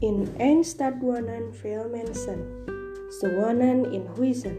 een 0.00 0.64
stad 0.64 0.92
wonen 1.00 1.54
veel 1.54 1.88
mensen. 1.90 2.64
Wonen 3.20 3.92
in 3.92 4.06
huizen. 4.16 4.56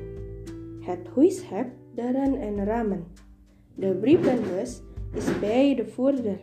Het 0.82 1.08
huis 1.16 1.50
heeft 1.50 1.70
deuren 1.96 2.40
en 2.40 2.66
ramen. 2.66 3.06
De 3.76 3.96
brievenbus 3.96 4.82
is 5.14 5.40
bij 5.40 5.76
de 5.76 5.88
voordeur. 5.88 6.40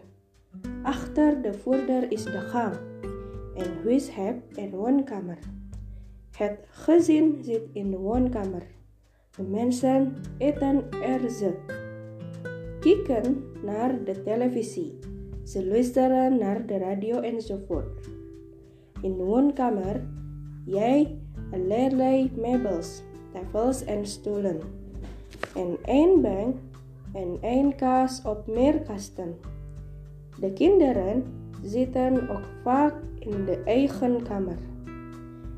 Achter 0.83 1.43
de 1.43 1.55
voordeur 1.55 2.11
is 2.13 2.25
de 2.25 2.41
gang. 2.41 2.75
Een 3.55 3.85
huis 3.85 4.15
heeft 4.15 4.59
een 4.59 4.71
woonkamer. 4.71 5.39
Het 6.37 6.59
gezin 6.69 7.39
zit 7.43 7.63
in 7.73 7.91
de 7.91 7.97
woonkamer. 7.97 8.63
De 9.37 9.43
mensen 9.43 10.17
eten 10.39 10.91
er 10.91 11.31
ze. 11.31 11.55
Kijken 12.81 13.45
naar 13.65 14.05
de 14.05 14.23
televisie. 14.23 14.99
Ze 15.45 15.67
luisteren 15.67 16.39
naar 16.39 16.67
de 16.67 16.79
radio 16.79 17.21
enzovoort. 17.21 18.09
In 19.05 19.17
de 19.17 19.25
woonkamer, 19.25 20.01
jij 20.65 21.19
allerlei 21.53 22.33
meubels, 22.37 23.03
tafels 23.33 23.85
en 23.85 24.07
stoelen. 24.07 24.61
En 25.55 25.77
één 25.85 26.23
bank 26.23 26.57
en 27.13 27.39
één 27.41 27.77
kast 27.77 28.27
op 28.27 28.47
meer 28.47 28.81
kasten. 28.81 29.35
De 30.41 30.53
kinderen 30.53 31.25
zitten 31.63 32.29
ook 32.29 32.45
vaak 32.63 32.95
in 33.19 33.45
de 33.45 33.63
eigen 33.65 34.23
kamer. 34.23 34.59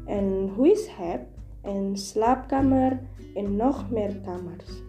En 0.05 0.50
huis 0.56 0.97
heeft 0.97 1.27
een 1.62 1.97
slaapkamer 1.97 3.00
en 3.34 3.56
nog 3.56 3.91
meer 3.91 4.16
kamers. 4.24 4.83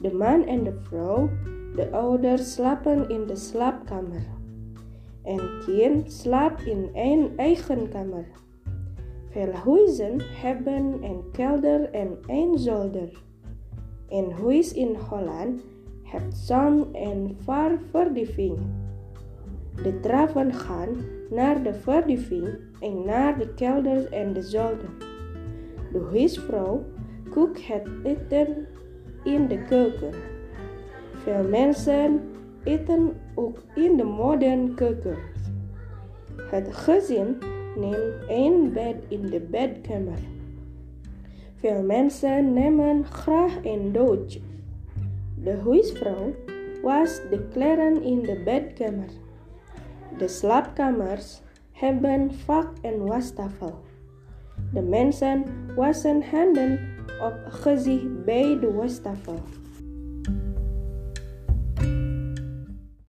De 0.00 0.12
man 0.12 0.46
en 0.46 0.64
de 0.64 0.74
vrouw, 0.82 1.28
de 1.74 1.90
ouders 1.90 2.52
slapen 2.52 3.08
in 3.08 3.26
de 3.26 3.36
slaapkamer. 3.36 4.26
En 5.26 5.40
kind 5.64 6.12
slaapt 6.12 6.66
in 6.66 6.90
een 6.94 7.32
eigen 7.36 7.88
kamer. 7.88 8.26
Veel 9.30 9.52
huizen 9.52 10.20
hebben 10.20 11.02
een 11.02 11.30
kelder 11.32 11.90
en 11.90 12.18
een 12.26 12.58
zolder. 12.58 13.22
Een 14.08 14.32
huis 14.32 14.72
in 14.72 14.96
Holland 15.08 15.60
heeft 16.02 16.36
zo'n 16.36 16.94
en 16.94 17.36
verdieping. 17.90 18.58
De 19.82 20.00
trappen 20.00 20.54
gaan 20.54 20.88
naar 21.30 21.62
de 21.62 21.74
verdieping 21.74 22.48
en 22.80 23.04
naar 23.04 23.38
de 23.38 23.54
kelder 23.54 24.12
en 24.12 24.32
de 24.32 24.42
zolder. 24.42 24.90
De 25.92 26.08
huisvrouw 26.10 26.84
kookt 27.30 27.66
het 27.66 27.88
eten 28.02 28.66
in 29.24 29.48
de 29.48 29.62
keuken. 29.62 30.12
Veel 31.12 31.48
mensen 31.48 32.20
eten 32.66 33.12
ook 33.34 33.58
in 33.74 33.96
de 33.96 34.04
moderne 34.04 34.74
keuken. 34.74 35.16
Het 36.50 36.74
gezin 36.74 37.38
neemt 37.76 38.26
één 38.28 38.72
bed 38.72 38.96
in 39.08 39.26
de 39.26 39.40
bedkamer. 39.40 40.18
Veel 41.54 41.82
mensen 41.82 42.52
nemen 42.52 43.04
graag 43.04 43.64
een 43.64 43.92
douche. 43.92 44.40
De 45.42 45.56
huisvrouw 45.64 46.34
was 46.82 47.20
de 47.30 47.48
kleren 47.52 48.02
in 48.02 48.22
de 48.22 48.42
bedkamer. 48.44 49.10
De 50.18 50.28
slaapkamers 50.28 51.40
hebben 51.72 52.34
vaak 52.34 52.68
een 52.82 53.06
wastafel. 53.06 53.74
De 54.72 54.82
mensen 54.82 55.44
wassen 55.76 56.22
handen 56.30 56.78
op 57.20 57.38
gezicht 57.48 58.24
bij 58.24 58.58
de 58.60 58.72
wastafel. 58.72 59.38